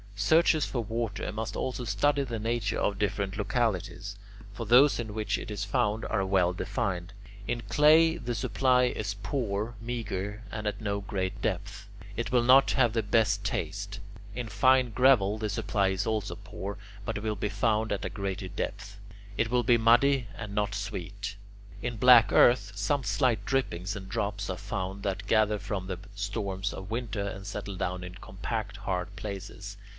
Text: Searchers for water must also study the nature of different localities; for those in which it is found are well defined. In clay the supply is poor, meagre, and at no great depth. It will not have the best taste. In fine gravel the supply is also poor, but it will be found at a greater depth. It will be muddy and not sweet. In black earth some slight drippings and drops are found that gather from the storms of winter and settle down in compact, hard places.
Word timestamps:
Searchers 0.15 0.65
for 0.65 0.83
water 0.83 1.31
must 1.31 1.55
also 1.55 1.83
study 1.83 2.23
the 2.23 2.39
nature 2.39 2.79
of 2.79 2.97
different 2.97 3.37
localities; 3.37 4.17
for 4.53 4.65
those 4.65 4.99
in 4.99 5.13
which 5.15 5.37
it 5.37 5.51
is 5.51 5.63
found 5.65 6.05
are 6.05 6.25
well 6.25 6.53
defined. 6.53 7.13
In 7.47 7.61
clay 7.69 8.17
the 8.17 8.33
supply 8.33 8.85
is 8.85 9.15
poor, 9.15 9.75
meagre, 9.81 10.43
and 10.51 10.67
at 10.67 10.79
no 10.81 11.01
great 11.01 11.39
depth. 11.41 11.87
It 12.15 12.31
will 12.31 12.43
not 12.43 12.71
have 12.71 12.93
the 12.93 13.03
best 13.03 13.43
taste. 13.43 13.99
In 14.35 14.47
fine 14.47 14.91
gravel 14.91 15.37
the 15.37 15.49
supply 15.49 15.89
is 15.89 16.07
also 16.07 16.35
poor, 16.35 16.77
but 17.05 17.17
it 17.17 17.23
will 17.23 17.35
be 17.35 17.49
found 17.49 17.91
at 17.91 18.05
a 18.05 18.09
greater 18.09 18.47
depth. 18.47 18.99
It 19.37 19.49
will 19.51 19.63
be 19.63 19.77
muddy 19.77 20.27
and 20.35 20.53
not 20.55 20.73
sweet. 20.73 21.35
In 21.81 21.97
black 21.97 22.31
earth 22.31 22.71
some 22.75 23.03
slight 23.03 23.43
drippings 23.45 23.95
and 23.95 24.07
drops 24.09 24.49
are 24.49 24.57
found 24.57 25.03
that 25.03 25.27
gather 25.27 25.59
from 25.59 25.87
the 25.87 25.99
storms 26.15 26.73
of 26.73 26.89
winter 26.91 27.27
and 27.27 27.45
settle 27.45 27.75
down 27.75 28.03
in 28.03 28.15
compact, 28.15 28.77
hard 28.77 29.15
places. 29.15 29.77